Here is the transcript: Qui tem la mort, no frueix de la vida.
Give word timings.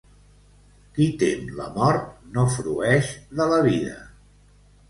Qui 0.95 1.05
tem 1.25 1.51
la 1.59 1.69
mort, 1.77 2.09
no 2.39 2.47
frueix 2.57 3.15
de 3.41 3.49
la 3.55 3.61
vida. 3.71 3.97